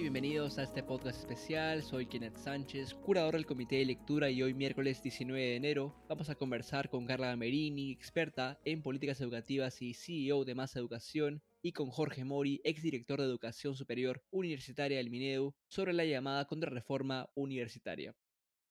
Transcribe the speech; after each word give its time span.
Bienvenidos 0.00 0.58
a 0.58 0.62
este 0.62 0.82
podcast 0.82 1.18
especial. 1.18 1.82
Soy 1.82 2.06
Kenneth 2.06 2.36
Sánchez, 2.36 2.92
curador 2.94 3.32
del 3.32 3.46
Comité 3.46 3.76
de 3.76 3.86
Lectura 3.86 4.28
y 4.30 4.42
hoy 4.42 4.52
miércoles 4.52 5.02
19 5.02 5.40
de 5.40 5.56
enero 5.56 5.96
vamos 6.06 6.28
a 6.28 6.34
conversar 6.34 6.90
con 6.90 7.06
Carla 7.06 7.28
Gamerini, 7.28 7.92
experta 7.92 8.60
en 8.66 8.82
políticas 8.82 9.22
educativas 9.22 9.80
y 9.80 9.94
CEO 9.94 10.44
de 10.44 10.54
Más 10.54 10.76
Educación, 10.76 11.42
y 11.62 11.72
con 11.72 11.88
Jorge 11.88 12.24
Mori, 12.24 12.60
exdirector 12.62 13.20
de 13.20 13.26
Educación 13.26 13.74
Superior 13.74 14.22
Universitaria 14.30 14.98
del 14.98 15.08
Minedu, 15.08 15.54
sobre 15.66 15.94
la 15.94 16.04
llamada 16.04 16.44
contrarreforma 16.44 17.30
universitaria. 17.34 18.14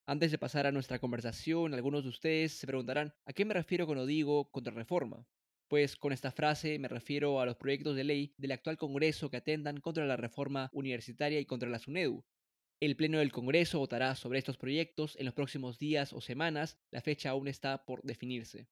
Antes 0.06 0.30
de 0.30 0.38
pasar 0.38 0.68
a 0.68 0.72
nuestra 0.72 1.00
conversación, 1.00 1.74
algunos 1.74 2.04
de 2.04 2.10
ustedes 2.10 2.54
se 2.54 2.68
preguntarán 2.68 3.16
a 3.26 3.34
qué 3.34 3.46
me 3.46 3.56
refiero 3.56 3.88
cuando 3.88 4.06
digo 4.06 4.52
contrarreforma. 4.52 5.26
Pues 5.68 5.96
con 5.96 6.14
esta 6.14 6.32
frase 6.32 6.78
me 6.78 6.88
refiero 6.88 7.40
a 7.40 7.46
los 7.46 7.58
proyectos 7.58 7.96
de 7.96 8.04
ley 8.04 8.34
del 8.38 8.52
actual 8.52 8.78
Congreso 8.78 9.32
que 9.32 9.38
atendan 9.38 9.80
contra 9.80 10.06
la 10.06 10.16
reforma 10.16 10.70
universitaria 10.74 11.40
y 11.40 11.46
contra 11.46 11.70
la 11.70 11.80
SUNEDU. 11.80 12.24
El 12.80 12.96
Pleno 12.96 13.18
del 13.18 13.32
Congreso 13.32 13.80
votará 13.80 14.16
sobre 14.16 14.38
estos 14.38 14.58
proyectos 14.58 15.16
en 15.18 15.26
los 15.26 15.34
próximos 15.34 15.80
días 15.80 16.14
o 16.14 16.22
semanas, 16.22 16.78
la 16.92 17.02
fecha 17.02 17.32
aún 17.32 17.48
está 17.48 17.84
por 17.84 18.04
definirse. 18.04 18.68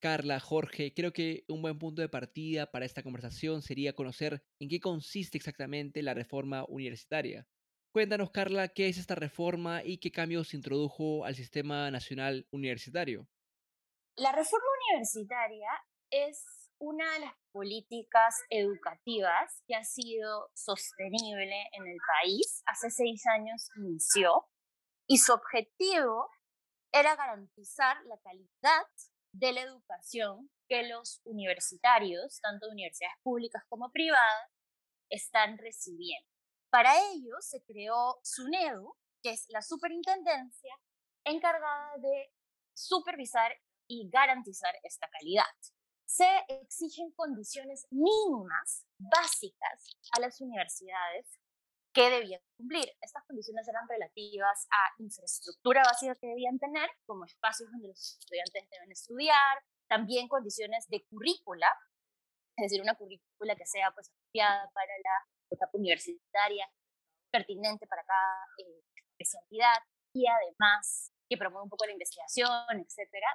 Carla, 0.00 0.40
Jorge, 0.40 0.92
creo 0.94 1.12
que 1.12 1.44
un 1.46 1.62
buen 1.62 1.78
punto 1.78 2.02
de 2.02 2.08
partida 2.08 2.72
para 2.72 2.86
esta 2.86 3.04
conversación 3.04 3.62
sería 3.62 3.92
conocer 3.92 4.42
en 4.58 4.68
qué 4.68 4.80
consiste 4.80 5.38
exactamente 5.38 6.02
la 6.02 6.12
reforma 6.12 6.64
universitaria. 6.68 7.46
Cuéntanos, 7.92 8.32
Carla, 8.32 8.66
qué 8.68 8.88
es 8.88 8.98
esta 8.98 9.14
reforma 9.14 9.84
y 9.84 9.98
qué 9.98 10.10
cambios 10.10 10.54
introdujo 10.54 11.24
al 11.24 11.36
sistema 11.36 11.88
nacional 11.92 12.48
universitario. 12.50 13.28
La 14.16 14.32
reforma 14.32 14.66
universitaria 14.88 15.68
es 16.12 16.44
una 16.78 17.10
de 17.14 17.20
las 17.20 17.34
políticas 17.52 18.42
educativas 18.50 19.62
que 19.66 19.74
ha 19.74 19.82
sido 19.82 20.50
sostenible 20.54 21.68
en 21.72 21.86
el 21.86 21.96
país. 22.20 22.62
Hace 22.66 22.90
seis 22.90 23.26
años 23.26 23.70
inició 23.76 24.46
y 25.08 25.18
su 25.18 25.32
objetivo 25.32 26.28
era 26.92 27.16
garantizar 27.16 27.96
la 28.04 28.18
calidad 28.18 28.86
de 29.32 29.52
la 29.52 29.62
educación 29.62 30.50
que 30.68 30.82
los 30.88 31.22
universitarios, 31.24 32.40
tanto 32.42 32.68
universidades 32.68 33.16
públicas 33.22 33.62
como 33.68 33.90
privadas, 33.90 34.50
están 35.08 35.56
recibiendo. 35.56 36.28
Para 36.70 36.94
ello 37.12 37.36
se 37.40 37.62
creó 37.64 38.18
SUNEDU, 38.22 38.94
que 39.22 39.30
es 39.30 39.46
la 39.48 39.62
superintendencia 39.62 40.74
encargada 41.24 41.96
de 41.98 42.32
supervisar 42.74 43.52
y 43.86 44.10
garantizar 44.10 44.74
esta 44.82 45.08
calidad 45.08 45.44
se 46.12 46.28
exigen 46.48 47.10
condiciones 47.12 47.86
mínimas, 47.90 48.84
básicas, 48.98 49.96
a 50.14 50.20
las 50.20 50.38
universidades 50.42 51.26
que 51.94 52.10
debían 52.10 52.40
cumplir. 52.58 52.84
Estas 53.00 53.24
condiciones 53.24 53.66
eran 53.66 53.88
relativas 53.88 54.66
a 54.70 55.02
infraestructura 55.02 55.82
básica 55.82 56.14
que 56.16 56.26
debían 56.26 56.58
tener, 56.58 56.90
como 57.06 57.24
espacios 57.24 57.70
donde 57.72 57.88
los 57.88 58.18
estudiantes 58.18 58.68
deben 58.68 58.92
estudiar, 58.92 59.56
también 59.88 60.28
condiciones 60.28 60.86
de 60.88 61.02
currícula, 61.06 61.68
es 62.58 62.64
decir, 62.64 62.82
una 62.82 62.94
currícula 62.94 63.56
que 63.56 63.64
sea 63.64 63.90
pues 63.92 64.10
apropiada 64.10 64.70
para 64.74 64.92
la 65.02 65.16
etapa 65.50 65.78
universitaria, 65.78 66.68
pertinente 67.30 67.86
para 67.86 68.04
cada 68.04 68.46
eh, 68.58 68.84
especialidad 69.16 69.78
y 70.12 70.26
además 70.26 71.10
que 71.26 71.38
promueva 71.38 71.64
un 71.64 71.70
poco 71.70 71.86
la 71.86 71.92
investigación, 71.92 72.80
etcétera, 72.84 73.28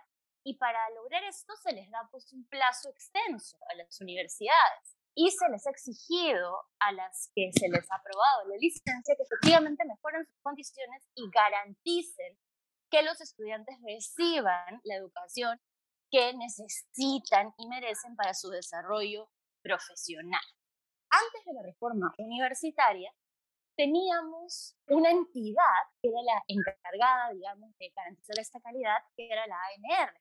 y 0.48 0.54
para 0.54 0.80
lograr 0.92 1.26
esto 1.26 1.54
se 1.58 1.74
les 1.74 1.92
da 1.92 2.08
pues 2.10 2.32
un 2.32 2.48
plazo 2.48 2.88
extenso 2.90 3.58
a 3.70 3.76
las 3.76 4.00
universidades 4.00 4.96
y 5.14 5.30
se 5.30 5.50
les 5.50 5.68
ha 5.68 5.72
exigido 5.72 6.64
a 6.80 6.94
las 6.94 7.30
que 7.36 7.52
se 7.52 7.68
les 7.68 7.92
ha 7.92 7.96
aprobado 7.96 8.48
la 8.48 8.56
licencia 8.56 9.16
que 9.18 9.24
efectivamente 9.24 9.84
mejoren 9.84 10.26
sus 10.26 10.40
condiciones 10.42 11.04
y 11.16 11.30
garanticen 11.30 12.40
que 12.90 13.04
los 13.04 13.20
estudiantes 13.20 13.76
reciban 13.86 14.80
la 14.86 14.96
educación 14.96 15.60
que 16.10 16.34
necesitan 16.34 17.54
y 17.58 17.68
merecen 17.68 18.16
para 18.16 18.34
su 18.34 18.50
desarrollo 18.50 19.30
profesional. 19.62 20.48
Antes 21.10 21.44
de 21.44 21.54
la 21.56 21.64
reforma 21.64 22.14
universitaria, 22.20 23.14
teníamos 23.76 24.78
una 24.88 25.12
entidad 25.12 25.84
que 26.02 26.08
era 26.08 26.22
la 26.22 26.42
encargada, 26.48 27.34
digamos, 27.34 27.78
de 27.78 27.90
garantizar 27.94 28.40
esta 28.40 28.62
calidad, 28.62 28.98
que 29.18 29.28
era 29.28 29.46
la 29.46 29.58
ANR, 29.58 30.14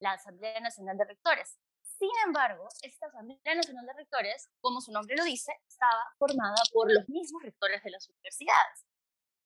la 0.00 0.12
Asamblea 0.12 0.60
Nacional 0.60 0.96
de 0.96 1.04
Rectores. 1.04 1.58
Sin 1.82 2.10
embargo, 2.24 2.68
esta 2.82 3.06
Asamblea 3.06 3.54
Nacional 3.56 3.86
de 3.86 3.92
Rectores, 3.94 4.48
como 4.60 4.80
su 4.80 4.92
nombre 4.92 5.16
lo 5.16 5.24
dice, 5.24 5.52
estaba 5.66 6.04
formada 6.18 6.56
por 6.72 6.92
los 6.92 7.08
mismos 7.08 7.42
rectores 7.42 7.82
de 7.82 7.90
las 7.90 8.08
universidades. 8.08 8.86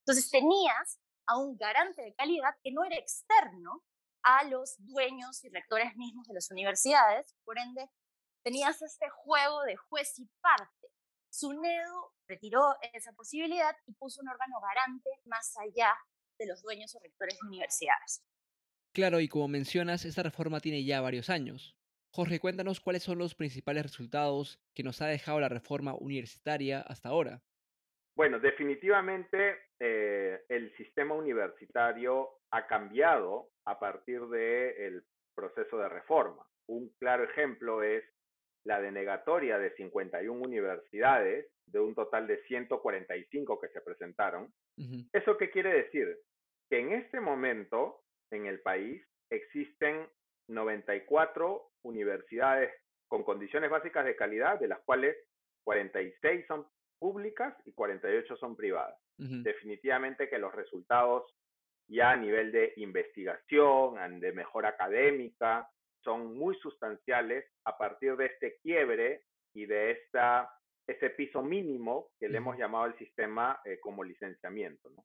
Entonces 0.00 0.30
tenías 0.30 1.00
a 1.26 1.38
un 1.38 1.56
garante 1.56 2.02
de 2.02 2.14
calidad 2.14 2.54
que 2.62 2.72
no 2.72 2.84
era 2.84 2.96
externo 2.96 3.82
a 4.22 4.44
los 4.44 4.76
dueños 4.78 5.42
y 5.44 5.48
rectores 5.48 5.96
mismos 5.96 6.26
de 6.28 6.34
las 6.34 6.50
universidades, 6.50 7.34
por 7.44 7.58
ende 7.58 7.90
tenías 8.42 8.82
este 8.82 9.08
juego 9.08 9.62
de 9.62 9.76
juez 9.76 10.18
y 10.18 10.26
parte. 10.40 10.88
SUNEDU 11.30 12.12
retiró 12.28 12.76
esa 12.92 13.12
posibilidad 13.12 13.74
y 13.86 13.94
puso 13.94 14.20
un 14.20 14.28
órgano 14.28 14.60
garante 14.60 15.10
más 15.24 15.56
allá 15.56 15.96
de 16.38 16.46
los 16.46 16.62
dueños 16.62 16.94
o 16.94 17.00
rectores 17.00 17.38
de 17.40 17.48
universidades. 17.48 18.22
Claro, 18.92 19.20
y 19.20 19.28
como 19.28 19.48
mencionas, 19.48 20.04
esta 20.04 20.22
reforma 20.22 20.60
tiene 20.60 20.84
ya 20.84 21.00
varios 21.00 21.30
años. 21.30 21.74
Jorge, 22.10 22.40
cuéntanos 22.40 22.80
cuáles 22.80 23.02
son 23.02 23.18
los 23.18 23.34
principales 23.34 23.84
resultados 23.84 24.60
que 24.74 24.82
nos 24.82 25.00
ha 25.00 25.06
dejado 25.06 25.40
la 25.40 25.48
reforma 25.48 25.94
universitaria 25.94 26.82
hasta 26.82 27.08
ahora. 27.08 27.40
Bueno, 28.14 28.38
definitivamente 28.38 29.56
eh, 29.80 30.42
el 30.50 30.76
sistema 30.76 31.14
universitario 31.14 32.28
ha 32.50 32.66
cambiado 32.66 33.48
a 33.64 33.80
partir 33.80 34.20
del 34.26 35.02
proceso 35.34 35.78
de 35.78 35.88
reforma. 35.88 36.46
Un 36.68 36.90
claro 36.98 37.24
ejemplo 37.24 37.82
es 37.82 38.04
la 38.64 38.78
denegatoria 38.82 39.58
de 39.58 39.74
51 39.74 40.38
universidades 40.38 41.50
de 41.64 41.80
un 41.80 41.94
total 41.94 42.26
de 42.26 42.42
145 42.44 43.58
que 43.58 43.68
se 43.68 43.80
presentaron. 43.80 44.52
¿Eso 45.12 45.38
qué 45.38 45.50
quiere 45.50 45.72
decir? 45.72 46.18
Que 46.68 46.80
en 46.80 46.92
este 46.92 47.20
momento 47.20 48.01
en 48.32 48.46
el 48.46 48.60
país 48.60 49.04
existen 49.30 50.08
94 50.48 51.70
universidades 51.82 52.72
con 53.08 53.24
condiciones 53.24 53.70
básicas 53.70 54.04
de 54.04 54.16
calidad, 54.16 54.58
de 54.58 54.68
las 54.68 54.80
cuales 54.80 55.16
46 55.64 56.46
son 56.46 56.66
públicas 56.98 57.54
y 57.64 57.72
48 57.72 58.36
son 58.36 58.56
privadas. 58.56 58.98
Definitivamente 59.18 60.28
que 60.28 60.38
los 60.38 60.52
resultados 60.52 61.24
ya 61.86 62.10
a 62.10 62.16
nivel 62.16 62.50
de 62.50 62.72
investigación, 62.76 64.20
de 64.20 64.32
mejora 64.32 64.70
académica, 64.70 65.68
son 66.02 66.36
muy 66.36 66.56
sustanciales 66.56 67.44
a 67.64 67.76
partir 67.76 68.16
de 68.16 68.26
este 68.26 68.58
quiebre 68.62 69.22
y 69.54 69.66
de 69.66 69.92
esta, 69.92 70.50
este 70.86 71.10
piso 71.10 71.42
mínimo 71.42 72.08
que 72.18 72.28
le 72.28 72.38
hemos 72.38 72.58
llamado 72.58 72.86
el 72.86 72.98
sistema 72.98 73.60
eh, 73.64 73.78
como 73.78 74.02
licenciamiento. 74.02 74.90
¿no? 74.90 75.04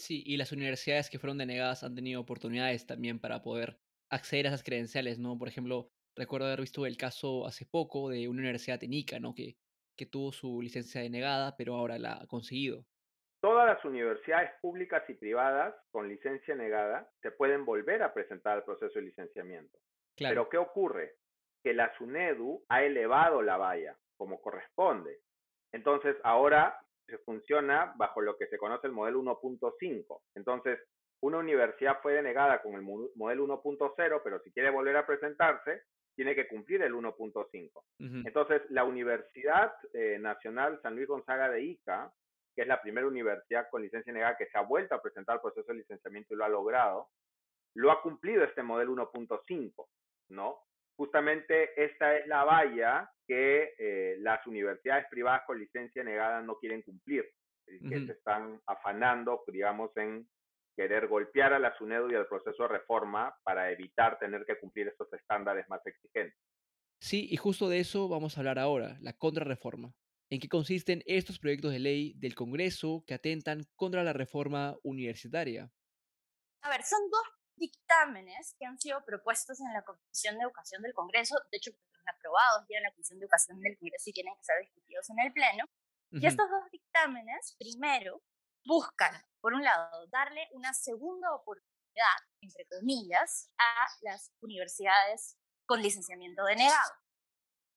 Sí, 0.00 0.22
y 0.24 0.38
las 0.38 0.50
universidades 0.50 1.10
que 1.10 1.18
fueron 1.18 1.36
denegadas 1.36 1.84
han 1.84 1.94
tenido 1.94 2.22
oportunidades 2.22 2.86
también 2.86 3.20
para 3.20 3.42
poder 3.42 3.78
acceder 4.08 4.46
a 4.46 4.48
esas 4.48 4.62
credenciales, 4.62 5.18
¿no? 5.18 5.36
Por 5.36 5.46
ejemplo, 5.46 5.90
recuerdo 6.16 6.46
haber 6.46 6.62
visto 6.62 6.86
el 6.86 6.96
caso 6.96 7.46
hace 7.46 7.66
poco 7.66 8.08
de 8.08 8.26
una 8.26 8.40
universidad 8.40 8.82
en 8.82 8.94
Ica, 8.94 9.20
¿no? 9.20 9.34
Que, 9.34 9.58
que 9.98 10.06
tuvo 10.06 10.32
su 10.32 10.62
licencia 10.62 11.02
denegada, 11.02 11.54
pero 11.58 11.74
ahora 11.74 11.98
la 11.98 12.14
ha 12.14 12.26
conseguido. 12.26 12.86
Todas 13.42 13.66
las 13.66 13.84
universidades 13.84 14.52
públicas 14.62 15.02
y 15.08 15.14
privadas 15.14 15.74
con 15.90 16.08
licencia 16.08 16.54
negada 16.54 17.12
se 17.20 17.30
pueden 17.30 17.66
volver 17.66 18.02
a 18.02 18.14
presentar 18.14 18.56
al 18.56 18.64
proceso 18.64 18.98
de 18.98 19.04
licenciamiento. 19.04 19.78
Claro. 20.16 20.32
Pero 20.32 20.48
¿qué 20.48 20.56
ocurre? 20.56 21.16
Que 21.62 21.74
la 21.74 21.94
SUNEDU 21.98 22.64
ha 22.70 22.82
elevado 22.82 23.42
la 23.42 23.58
valla 23.58 23.98
como 24.16 24.40
corresponde. 24.40 25.20
Entonces, 25.72 26.16
ahora 26.24 26.78
se 27.10 27.18
funciona 27.18 27.92
bajo 27.96 28.20
lo 28.20 28.36
que 28.36 28.46
se 28.46 28.58
conoce 28.58 28.86
el 28.86 28.92
modelo 28.92 29.20
1.5. 29.22 30.20
Entonces, 30.34 30.78
una 31.20 31.38
universidad 31.38 32.00
fue 32.00 32.14
denegada 32.14 32.62
con 32.62 32.74
el 32.74 32.82
modelo 32.82 33.46
1.0, 33.46 34.20
pero 34.24 34.40
si 34.40 34.52
quiere 34.52 34.70
volver 34.70 34.96
a 34.96 35.06
presentarse, 35.06 35.82
tiene 36.16 36.34
que 36.34 36.48
cumplir 36.48 36.82
el 36.82 36.94
1.5. 36.94 37.70
Entonces, 38.26 38.62
la 38.70 38.84
Universidad 38.84 39.72
eh, 39.92 40.18
Nacional 40.18 40.80
San 40.82 40.96
Luis 40.96 41.08
Gonzaga 41.08 41.48
de 41.50 41.62
Ica, 41.62 42.12
que 42.54 42.62
es 42.62 42.68
la 42.68 42.80
primera 42.82 43.06
universidad 43.06 43.68
con 43.70 43.82
licencia 43.82 44.12
negada 44.12 44.36
que 44.36 44.46
se 44.46 44.58
ha 44.58 44.62
vuelto 44.62 44.94
a 44.94 45.02
presentar 45.02 45.36
el 45.36 45.42
proceso 45.42 45.72
de 45.72 45.78
licenciamiento 45.78 46.34
y 46.34 46.36
lo 46.36 46.44
ha 46.44 46.48
logrado, 46.48 47.08
lo 47.74 47.90
ha 47.90 48.02
cumplido 48.02 48.44
este 48.44 48.62
modelo 48.62 48.92
1.5, 48.94 49.86
¿no? 50.30 50.58
Justamente 50.96 51.82
esta 51.82 52.16
es 52.16 52.26
la 52.26 52.44
valla 52.44 53.10
que 53.30 53.74
eh, 53.78 54.16
las 54.18 54.44
universidades 54.48 55.06
privadas 55.08 55.42
con 55.46 55.56
licencia 55.56 56.02
negada 56.02 56.42
no 56.42 56.58
quieren 56.58 56.82
cumplir, 56.82 57.24
que 57.64 58.04
se 58.04 58.10
están 58.10 58.60
afanando, 58.66 59.44
digamos, 59.46 59.96
en 59.96 60.28
querer 60.74 61.06
golpear 61.06 61.52
a 61.52 61.60
la 61.60 61.72
SUNEDU 61.78 62.10
y 62.10 62.16
al 62.16 62.26
proceso 62.26 62.64
de 62.64 62.70
reforma 62.70 63.32
para 63.44 63.70
evitar 63.70 64.18
tener 64.18 64.44
que 64.44 64.58
cumplir 64.58 64.88
estos 64.88 65.12
estándares 65.12 65.68
más 65.68 65.80
exigentes. 65.86 66.36
Sí, 67.00 67.28
y 67.30 67.36
justo 67.36 67.68
de 67.68 67.78
eso 67.78 68.08
vamos 68.08 68.36
a 68.36 68.40
hablar 68.40 68.58
ahora, 68.58 68.98
la 69.00 69.12
contrarreforma. 69.12 69.94
¿En 70.28 70.40
qué 70.40 70.48
consisten 70.48 71.04
estos 71.06 71.38
proyectos 71.38 71.70
de 71.70 71.78
ley 71.78 72.14
del 72.16 72.34
Congreso 72.34 73.04
que 73.06 73.14
atentan 73.14 73.60
contra 73.76 74.02
la 74.02 74.12
reforma 74.12 74.76
universitaria? 74.82 75.70
A 76.62 76.68
ver, 76.68 76.82
son 76.82 77.08
dos 77.08 77.39
dictámenes 77.60 78.56
que 78.58 78.66
han 78.66 78.78
sido 78.80 79.04
propuestos 79.04 79.60
en 79.60 79.72
la 79.72 79.84
Comisión 79.84 80.36
de 80.36 80.42
Educación 80.42 80.82
del 80.82 80.94
Congreso, 80.94 81.36
de 81.52 81.58
hecho, 81.58 81.70
fueron 81.70 82.08
aprobados 82.08 82.66
ya 82.68 82.78
en 82.78 82.82
la 82.82 82.90
Comisión 82.90 83.20
de 83.20 83.26
Educación 83.26 83.60
del 83.60 83.78
Congreso 83.78 84.10
y 84.10 84.12
tienen 84.12 84.34
que 84.34 84.42
ser 84.42 84.58
discutidos 84.60 85.08
en 85.10 85.20
el 85.20 85.32
Pleno. 85.32 85.64
Y 86.12 86.26
estos 86.26 86.50
dos 86.50 86.68
dictámenes, 86.72 87.54
primero, 87.56 88.20
buscan, 88.64 89.12
por 89.40 89.54
un 89.54 89.62
lado, 89.62 90.08
darle 90.08 90.48
una 90.52 90.74
segunda 90.74 91.32
oportunidad, 91.32 92.18
entre 92.40 92.66
comillas, 92.66 93.48
a 93.58 93.86
las 94.00 94.32
universidades 94.40 95.38
con 95.66 95.80
licenciamiento 95.80 96.44
denegado. 96.44 96.92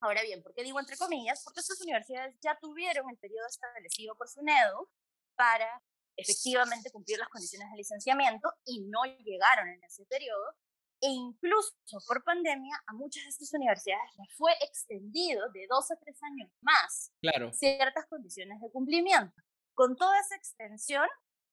Ahora 0.01 0.23
bien, 0.23 0.41
¿por 0.41 0.53
qué 0.55 0.63
digo 0.63 0.79
entre 0.79 0.97
comillas? 0.97 1.43
Porque 1.43 1.59
estas 1.59 1.79
universidades 1.81 2.35
ya 2.41 2.57
tuvieron 2.59 3.07
el 3.09 3.17
periodo 3.17 3.47
establecido 3.47 4.15
por 4.15 4.27
SUNEDU 4.27 4.89
para 5.35 5.81
efectivamente 6.15 6.91
cumplir 6.91 7.17
las 7.19 7.29
condiciones 7.29 7.69
de 7.71 7.77
licenciamiento 7.77 8.51
y 8.65 8.81
no 8.81 9.03
llegaron 9.23 9.67
en 9.69 9.83
ese 9.83 10.05
periodo. 10.05 10.55
E 11.01 11.07
incluso 11.07 11.73
por 12.07 12.23
pandemia, 12.23 12.81
a 12.87 12.93
muchas 12.93 13.23
de 13.23 13.29
estas 13.29 13.53
universidades 13.53 14.09
les 14.17 14.33
fue 14.37 14.53
extendido 14.61 15.49
de 15.51 15.67
dos 15.69 15.91
a 15.91 15.97
tres 15.97 16.17
años 16.23 16.49
más 16.61 17.11
claro. 17.19 17.51
ciertas 17.51 18.05
condiciones 18.07 18.61
de 18.61 18.71
cumplimiento. 18.71 19.35
Con 19.73 19.97
toda 19.97 20.17
esa 20.19 20.35
extensión, 20.35 21.07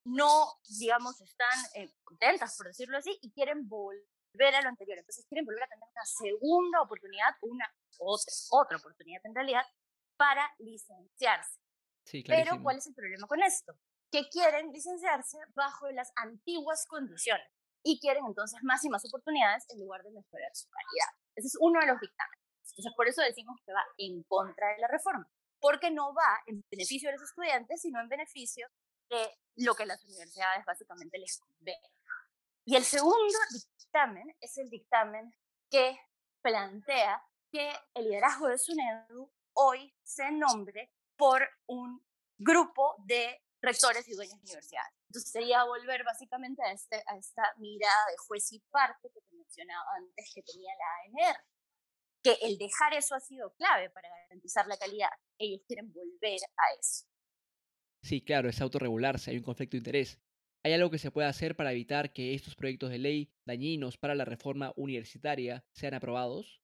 no, 0.04 0.60
digamos, 0.78 1.20
están 1.20 1.58
eh, 1.74 1.92
contentas, 2.04 2.56
por 2.56 2.68
decirlo 2.68 2.96
así, 2.98 3.18
y 3.22 3.32
quieren 3.32 3.68
volver 3.68 4.54
a 4.54 4.62
lo 4.62 4.68
anterior. 4.68 4.98
Entonces 4.98 5.26
quieren 5.26 5.44
volver 5.44 5.64
a 5.64 5.68
tener 5.68 5.88
una 5.90 6.04
segunda 6.04 6.82
oportunidad, 6.82 7.34
una 7.42 7.66
otra, 7.98 8.32
otra 8.50 8.76
oportunidad 8.76 9.20
en 9.24 9.34
realidad, 9.34 9.64
para 10.16 10.48
licenciarse. 10.58 11.58
Sí, 12.04 12.22
Pero, 12.26 12.62
¿cuál 12.62 12.78
es 12.78 12.86
el 12.86 12.94
problema 12.94 13.26
con 13.26 13.42
esto? 13.42 13.74
Que 14.10 14.28
quieren 14.28 14.72
licenciarse 14.72 15.38
bajo 15.54 15.90
las 15.90 16.12
antiguas 16.16 16.86
condiciones 16.86 17.46
y 17.82 17.98
quieren 18.00 18.24
entonces 18.26 18.58
más 18.62 18.84
y 18.84 18.88
más 18.88 19.04
oportunidades 19.06 19.64
en 19.70 19.80
lugar 19.80 20.02
de 20.02 20.10
mejorar 20.10 20.50
su 20.54 20.68
calidad. 20.68 21.08
Ese 21.34 21.48
es 21.48 21.56
uno 21.60 21.80
de 21.80 21.86
los 21.86 22.00
dictámenes. 22.00 22.44
Entonces, 22.70 22.92
por 22.96 23.08
eso 23.08 23.22
decimos 23.22 23.58
que 23.64 23.72
va 23.72 23.82
en 23.98 24.22
contra 24.24 24.68
de 24.68 24.78
la 24.78 24.88
reforma, 24.88 25.28
porque 25.60 25.90
no 25.90 26.14
va 26.14 26.40
en 26.46 26.64
beneficio 26.70 27.08
de 27.08 27.16
los 27.16 27.22
estudiantes, 27.22 27.82
sino 27.82 28.00
en 28.00 28.08
beneficio 28.08 28.68
de 29.08 29.28
lo 29.56 29.74
que 29.74 29.86
las 29.86 30.04
universidades 30.04 30.64
básicamente 30.64 31.18
les 31.18 31.38
conviene. 31.38 31.90
Y 32.64 32.76
el 32.76 32.84
segundo 32.84 33.38
dictamen 33.52 34.36
es 34.40 34.56
el 34.58 34.70
dictamen 34.70 35.34
que 35.70 35.98
plantea 36.42 37.22
que 37.50 37.72
el 37.94 38.04
liderazgo 38.04 38.48
de 38.48 38.58
SUNEDU 38.58 39.30
hoy 39.54 39.92
se 40.02 40.30
nombre 40.30 40.92
por 41.16 41.48
un 41.66 42.02
grupo 42.38 42.94
de 42.98 43.42
rectores 43.60 44.08
y 44.08 44.14
dueños 44.14 44.36
de 44.38 44.44
universidades. 44.44 44.92
Entonces 45.08 45.30
sería 45.30 45.64
volver 45.64 46.04
básicamente 46.04 46.62
a, 46.62 46.72
este, 46.72 47.02
a 47.06 47.16
esta 47.16 47.42
mirada 47.58 48.06
de 48.10 48.16
juez 48.26 48.52
y 48.52 48.60
parte 48.70 49.10
que 49.12 49.20
te 49.20 49.36
mencionaba 49.36 49.96
antes 49.96 50.32
que 50.34 50.42
tenía 50.42 50.70
la 50.74 51.28
ANR, 51.28 51.36
que 52.22 52.36
el 52.42 52.58
dejar 52.58 52.94
eso 52.94 53.14
ha 53.14 53.20
sido 53.20 53.54
clave 53.54 53.90
para 53.90 54.08
garantizar 54.08 54.66
la 54.66 54.76
calidad. 54.76 55.10
Ellos 55.38 55.62
quieren 55.66 55.92
volver 55.92 56.40
a 56.56 56.78
eso. 56.78 57.06
Sí, 58.02 58.22
claro, 58.22 58.48
es 58.48 58.60
autorregularse, 58.60 59.30
hay 59.30 59.36
un 59.36 59.42
conflicto 59.42 59.72
de 59.72 59.78
interés. 59.78 60.20
¿Hay 60.62 60.74
algo 60.74 60.90
que 60.90 60.98
se 60.98 61.10
pueda 61.10 61.28
hacer 61.28 61.56
para 61.56 61.72
evitar 61.72 62.12
que 62.12 62.34
estos 62.34 62.54
proyectos 62.54 62.90
de 62.90 62.98
ley 62.98 63.32
dañinos 63.46 63.96
para 63.96 64.14
la 64.14 64.26
reforma 64.26 64.72
universitaria 64.76 65.64
sean 65.72 65.94
aprobados? 65.94 66.62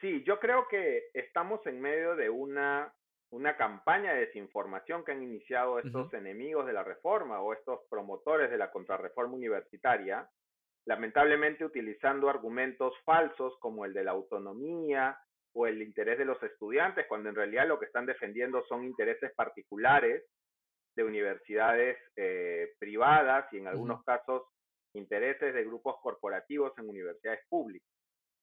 Sí, 0.00 0.22
yo 0.24 0.38
creo 0.38 0.66
que 0.68 1.10
estamos 1.14 1.64
en 1.66 1.80
medio 1.80 2.14
de 2.16 2.30
una 2.30 2.92
una 3.32 3.56
campaña 3.56 4.12
de 4.12 4.26
desinformación 4.26 5.04
que 5.04 5.12
han 5.12 5.22
iniciado 5.22 5.78
estos 5.78 6.12
enemigos 6.12 6.66
de 6.66 6.74
la 6.74 6.84
reforma 6.84 7.40
o 7.40 7.54
estos 7.54 7.80
promotores 7.88 8.50
de 8.50 8.58
la 8.58 8.70
contrarreforma 8.70 9.34
universitaria, 9.34 10.28
lamentablemente 10.84 11.64
utilizando 11.64 12.28
argumentos 12.28 12.92
falsos 13.04 13.56
como 13.58 13.86
el 13.86 13.94
de 13.94 14.04
la 14.04 14.10
autonomía 14.10 15.18
o 15.54 15.66
el 15.66 15.80
interés 15.80 16.18
de 16.18 16.26
los 16.26 16.42
estudiantes, 16.42 17.06
cuando 17.08 17.30
en 17.30 17.34
realidad 17.34 17.66
lo 17.66 17.78
que 17.78 17.86
están 17.86 18.04
defendiendo 18.04 18.62
son 18.66 18.84
intereses 18.84 19.32
particulares 19.34 20.24
de 20.94 21.04
universidades 21.04 21.98
eh, 22.16 22.74
privadas 22.78 23.50
y 23.52 23.58
en 23.58 23.66
algunos 23.66 24.04
casos 24.04 24.42
intereses 24.94 25.54
de 25.54 25.64
grupos 25.64 25.96
corporativos 26.02 26.76
en 26.76 26.86
universidades 26.86 27.40
públicas. 27.48 27.88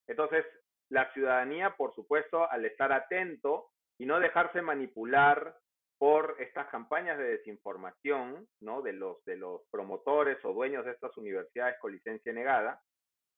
Entonces, 0.07 0.43
la 0.89 1.13
ciudadanía, 1.13 1.75
por 1.77 1.93
supuesto, 1.93 2.49
al 2.49 2.65
estar 2.65 2.91
atento 2.91 3.69
y 3.99 4.05
no 4.05 4.19
dejarse 4.19 4.61
manipular 4.61 5.55
por 5.99 6.37
estas 6.39 6.67
campañas 6.69 7.17
de 7.17 7.37
desinformación, 7.37 8.47
¿no? 8.61 8.81
De 8.81 8.93
los, 8.93 9.23
de 9.25 9.35
los 9.35 9.61
promotores 9.69 10.37
o 10.45 10.53
dueños 10.53 10.85
de 10.85 10.91
estas 10.91 11.15
universidades 11.17 11.75
con 11.79 11.91
licencia 11.91 12.31
negada. 12.31 12.81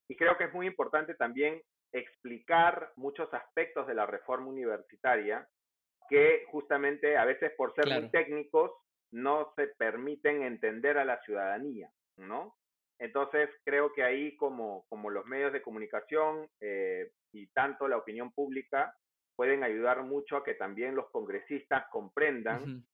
Y 0.07 0.15
creo 0.15 0.37
que 0.37 0.45
es 0.45 0.53
muy 0.53 0.67
importante 0.67 1.15
también 1.15 1.59
explicar 1.91 2.91
muchos 2.95 3.33
aspectos 3.33 3.87
de 3.87 3.95
la 3.95 4.05
reforma 4.05 4.47
universitaria 4.47 5.47
que 6.07 6.45
justamente 6.51 7.17
a 7.17 7.25
veces 7.25 7.51
por 7.57 7.73
ser 7.73 7.99
muy 7.99 8.11
técnicos 8.11 8.71
no 9.11 9.53
se 9.55 9.67
permiten 9.67 10.43
entender 10.43 10.97
a 10.97 11.05
la 11.05 11.19
ciudadanía, 11.23 11.89
¿no? 12.17 12.55
Entonces 12.99 13.49
creo 13.65 13.91
que 13.93 14.03
ahí 14.03 14.35
como, 14.35 14.85
como 14.87 15.09
los 15.09 15.25
medios 15.25 15.51
de 15.53 15.63
comunicación 15.63 16.47
eh, 16.59 17.11
y 17.33 17.47
tanto 17.47 17.87
la 17.87 17.97
opinión 17.97 18.31
pública 18.31 18.93
pueden 19.35 19.63
ayudar 19.63 20.03
mucho 20.03 20.37
a 20.37 20.43
que 20.43 20.53
también 20.53 20.95
los 20.95 21.09
congresistas 21.09 21.85
comprendan 21.91 22.85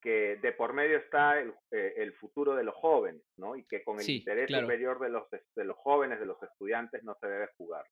que 0.00 0.36
de 0.36 0.52
por 0.52 0.72
medio 0.72 0.98
está 0.98 1.40
el, 1.40 1.52
eh, 1.72 1.94
el, 1.96 2.12
futuro 2.12 2.54
de 2.54 2.62
los 2.62 2.74
jóvenes, 2.76 3.22
¿no? 3.36 3.56
Y 3.56 3.64
que 3.64 3.82
con 3.82 3.98
el 3.98 4.08
interés 4.08 4.48
superior 4.48 5.00
de 5.00 5.08
los, 5.08 5.24
de 5.30 5.64
los 5.64 5.76
jóvenes, 5.78 6.20
de 6.20 6.26
los 6.26 6.40
estudiantes, 6.42 7.02
no 7.02 7.16
se 7.20 7.26
debe 7.26 7.48
jugar. 7.56 7.84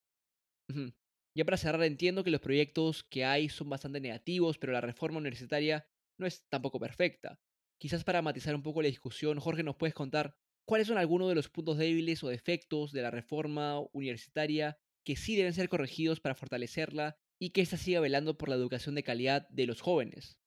Ya 1.37 1.45
para 1.45 1.57
cerrar, 1.57 1.83
entiendo 1.83 2.23
que 2.23 2.31
los 2.31 2.41
proyectos 2.41 3.03
que 3.03 3.25
hay 3.25 3.49
son 3.49 3.69
bastante 3.69 4.01
negativos, 4.01 4.59
pero 4.59 4.73
la 4.73 4.81
reforma 4.81 5.19
universitaria 5.19 5.89
no 6.17 6.27
es 6.27 6.47
tampoco 6.49 6.79
perfecta. 6.79 7.41
Quizás 7.81 8.05
para 8.05 8.23
matizar 8.23 8.55
un 8.55 8.63
poco 8.63 8.83
la 8.83 8.89
discusión, 8.89 9.41
Jorge, 9.41 9.65
¿nos 9.65 9.77
puedes 9.77 9.95
contar 9.95 10.37
cuáles 10.65 10.87
son 10.87 10.99
algunos 10.99 11.29
de 11.29 11.35
los 11.35 11.49
puntos 11.49 11.79
débiles 11.79 12.23
o 12.23 12.29
defectos 12.29 12.93
de 12.93 13.03
la 13.03 13.11
reforma 13.11 13.81
universitaria 13.93 14.79
que 15.05 15.17
sí 15.17 15.37
deben 15.37 15.53
ser 15.53 15.69
corregidos 15.69 16.21
para 16.21 16.35
fortalecerla 16.35 17.19
y 17.39 17.51
que 17.51 17.63
ésta 17.63 17.77
siga 17.77 18.01
velando 18.01 18.37
por 18.37 18.49
la 18.49 18.55
educación 18.55 18.95
de 18.95 19.03
calidad 19.03 19.49
de 19.49 19.67
los 19.67 19.81
jóvenes. 19.81 20.39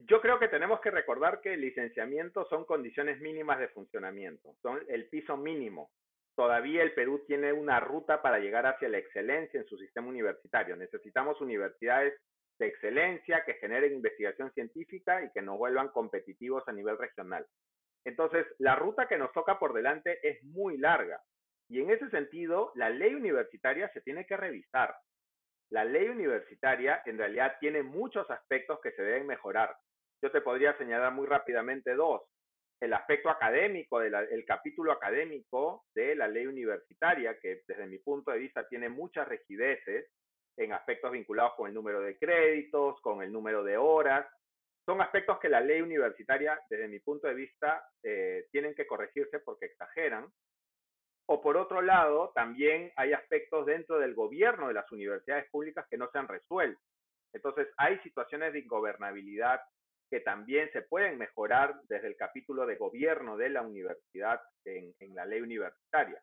Yo 0.00 0.20
creo 0.20 0.38
que 0.38 0.48
tenemos 0.48 0.80
que 0.80 0.90
recordar 0.90 1.40
que 1.40 1.54
el 1.54 1.60
licenciamiento 1.60 2.46
son 2.48 2.64
condiciones 2.64 3.20
mínimas 3.20 3.58
de 3.58 3.68
funcionamiento, 3.68 4.54
son 4.62 4.80
el 4.88 5.08
piso 5.08 5.36
mínimo. 5.36 5.90
Todavía 6.36 6.84
el 6.84 6.94
Perú 6.94 7.24
tiene 7.26 7.52
una 7.52 7.80
ruta 7.80 8.22
para 8.22 8.38
llegar 8.38 8.64
hacia 8.64 8.88
la 8.88 8.98
excelencia 8.98 9.58
en 9.58 9.66
su 9.66 9.76
sistema 9.76 10.06
universitario. 10.06 10.76
Necesitamos 10.76 11.40
universidades 11.40 12.14
de 12.60 12.66
excelencia 12.68 13.42
que 13.44 13.54
generen 13.54 13.94
investigación 13.94 14.52
científica 14.52 15.24
y 15.24 15.32
que 15.32 15.42
nos 15.42 15.58
vuelvan 15.58 15.88
competitivos 15.88 16.62
a 16.68 16.72
nivel 16.72 16.96
regional. 16.96 17.44
Entonces, 18.04 18.46
la 18.58 18.76
ruta 18.76 19.08
que 19.08 19.18
nos 19.18 19.32
toca 19.32 19.58
por 19.58 19.74
delante 19.74 20.18
es 20.22 20.42
muy 20.44 20.78
larga. 20.78 21.20
Y 21.68 21.80
en 21.80 21.90
ese 21.90 22.08
sentido, 22.10 22.72
la 22.76 22.88
ley 22.88 23.14
universitaria 23.14 23.90
se 23.92 24.00
tiene 24.00 24.24
que 24.24 24.36
revisar. 24.36 24.94
La 25.70 25.84
ley 25.84 26.08
universitaria 26.08 27.02
en 27.04 27.18
realidad 27.18 27.56
tiene 27.60 27.82
muchos 27.82 28.28
aspectos 28.30 28.80
que 28.82 28.92
se 28.92 29.02
deben 29.02 29.26
mejorar. 29.26 29.76
Yo 30.22 30.30
te 30.30 30.40
podría 30.40 30.76
señalar 30.78 31.12
muy 31.12 31.26
rápidamente 31.26 31.94
dos. 31.94 32.22
El 32.80 32.94
aspecto 32.94 33.28
académico, 33.28 34.00
el 34.00 34.44
capítulo 34.46 34.92
académico 34.92 35.84
de 35.94 36.14
la 36.14 36.28
ley 36.28 36.46
universitaria, 36.46 37.38
que 37.40 37.62
desde 37.66 37.86
mi 37.86 37.98
punto 37.98 38.30
de 38.30 38.38
vista 38.38 38.66
tiene 38.68 38.88
muchas 38.88 39.28
rigideces 39.28 40.06
en 40.56 40.72
aspectos 40.72 41.12
vinculados 41.12 41.54
con 41.54 41.68
el 41.68 41.74
número 41.74 42.00
de 42.00 42.16
créditos, 42.18 43.00
con 43.00 43.22
el 43.22 43.32
número 43.32 43.62
de 43.64 43.76
horas. 43.76 44.26
Son 44.86 45.00
aspectos 45.02 45.38
que 45.38 45.48
la 45.48 45.60
ley 45.60 45.82
universitaria, 45.82 46.58
desde 46.70 46.88
mi 46.88 47.00
punto 47.00 47.26
de 47.26 47.34
vista, 47.34 47.84
eh, 48.02 48.46
tienen 48.50 48.74
que 48.74 48.86
corregirse 48.86 49.40
porque 49.40 49.66
exageran 49.66 50.26
o 51.30 51.42
por 51.42 51.58
otro 51.58 51.82
lado, 51.82 52.32
también 52.34 52.90
hay 52.96 53.12
aspectos 53.12 53.66
dentro 53.66 53.98
del 53.98 54.14
gobierno 54.14 54.68
de 54.68 54.74
las 54.74 54.90
universidades 54.90 55.48
públicas 55.50 55.86
que 55.90 55.98
no 55.98 56.10
se 56.10 56.16
han 56.16 56.26
resuelto. 56.26 56.80
Entonces, 57.34 57.68
hay 57.76 57.98
situaciones 57.98 58.54
de 58.54 58.60
ingobernabilidad 58.60 59.60
que 60.08 60.20
también 60.20 60.72
se 60.72 60.80
pueden 60.80 61.18
mejorar 61.18 61.78
desde 61.86 62.06
el 62.06 62.16
capítulo 62.16 62.64
de 62.64 62.76
gobierno 62.76 63.36
de 63.36 63.50
la 63.50 63.60
universidad 63.60 64.40
en, 64.64 64.94
la 65.14 65.26
ley 65.26 65.42
universitaria. 65.42 66.18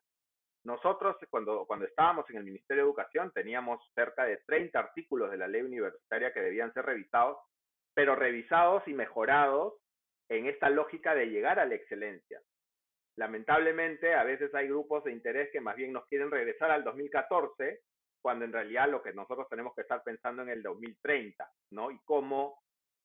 Nosotros, 0.64 1.18
cuando, 1.30 1.68
cuando 1.68 1.86
estábamos 1.86 2.28
en 2.32 2.38
el 2.38 2.44
Ministerio 2.44 2.82
de 2.82 2.90
Educación, 2.90 3.32
teníamos 3.32 3.80
cerca 3.94 4.26
de 4.26 4.38
30 4.48 4.80
artículos 4.80 5.30
de 5.30 5.38
la 5.38 5.48
ley 5.48 5.62
universitaria 5.62 6.34
que 6.34 6.42
debían 6.42 6.74
ser 6.74 6.84
revisados, 6.84 7.38
pero 7.94 8.16
revisados 8.16 8.82
y 8.88 8.96
mejorados 8.96 9.76
en 10.30 10.48
esta 10.48 10.72
lógica 10.72 11.14
de 11.14 11.28
llegar 11.28 11.60
a 11.60 11.66
la 11.66 11.76
excelencia 11.76 12.42
lamentablemente 13.18 14.14
a 14.14 14.24
veces 14.24 14.54
hay 14.54 14.68
grupos 14.68 15.04
de 15.04 15.12
interés 15.12 15.50
que 15.52 15.62
más 15.62 15.76
bien 15.76 15.94
nos 15.94 16.06
quieren 16.08 16.32
regresar 16.32 16.72
al 16.72 16.84
2014, 16.84 17.82
cuando 18.22 18.46
en 18.46 18.54
realidad 18.54 18.90
lo 18.90 19.02
que 19.02 19.14
nosotros 19.14 19.48
tenemos 19.50 19.74
que 19.76 19.82
estar 19.82 20.04
pensando 20.04 20.42
en 20.42 20.50
el 20.50 20.64
2030, 20.64 21.50
¿no? 21.72 21.92
Y 21.92 22.00
cómo 22.04 22.60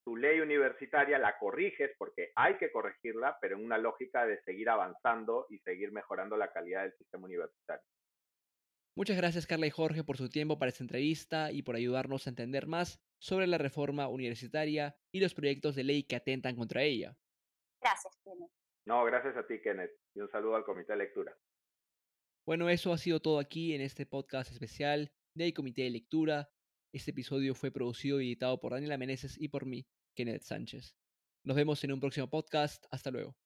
tu 0.04 0.16
ley 0.16 0.40
universitaria 0.40 1.18
la 1.18 1.38
corriges 1.38 1.90
porque 1.98 2.32
hay 2.34 2.56
que 2.56 2.72
corregirla, 2.72 3.36
pero 3.40 3.56
en 3.56 3.64
una 3.64 3.78
lógica 3.78 4.26
de 4.26 4.40
seguir 4.42 4.70
avanzando 4.70 5.46
y 5.50 5.58
seguir 5.58 5.92
mejorando 5.92 6.36
la 6.36 6.52
calidad 6.52 6.82
del 6.82 6.96
sistema 6.96 7.26
universitario. 7.26 7.84
Muchas 8.96 9.16
gracias 9.16 9.46
Carla 9.46 9.66
y 9.66 9.70
Jorge 9.70 10.02
por 10.02 10.16
su 10.16 10.28
tiempo 10.28 10.58
para 10.58 10.70
esta 10.70 10.82
entrevista 10.82 11.52
y 11.52 11.62
por 11.62 11.76
ayudarnos 11.76 12.26
a 12.26 12.30
entender 12.30 12.66
más 12.66 13.00
sobre 13.18 13.46
la 13.46 13.58
reforma 13.58 14.08
universitaria 14.08 14.96
y 15.12 15.20
los 15.20 15.34
proyectos 15.34 15.76
de 15.76 15.84
ley 15.84 16.02
que 16.02 16.16
atentan 16.16 16.56
contra 16.56 16.82
ella. 16.82 17.14
Gracias, 17.80 18.18
Kenneth. 18.24 18.59
No, 18.86 19.04
gracias 19.04 19.36
a 19.36 19.46
ti, 19.46 19.60
Kenneth, 19.60 19.92
y 20.14 20.20
un 20.20 20.30
saludo 20.30 20.56
al 20.56 20.64
Comité 20.64 20.92
de 20.92 20.98
Lectura. 20.98 21.36
Bueno, 22.46 22.68
eso 22.68 22.92
ha 22.92 22.98
sido 22.98 23.20
todo 23.20 23.38
aquí 23.38 23.74
en 23.74 23.80
este 23.80 24.06
podcast 24.06 24.50
especial 24.50 25.12
del 25.34 25.52
Comité 25.52 25.82
de 25.82 25.90
Lectura. 25.90 26.50
Este 26.92 27.12
episodio 27.12 27.54
fue 27.54 27.70
producido 27.70 28.20
y 28.20 28.28
editado 28.28 28.58
por 28.60 28.72
Daniela 28.72 28.98
Meneses 28.98 29.40
y 29.40 29.48
por 29.48 29.66
mí, 29.66 29.86
Kenneth 30.16 30.42
Sánchez. 30.42 30.96
Nos 31.44 31.56
vemos 31.56 31.82
en 31.84 31.92
un 31.92 32.00
próximo 32.00 32.28
podcast. 32.28 32.84
Hasta 32.90 33.10
luego. 33.10 33.36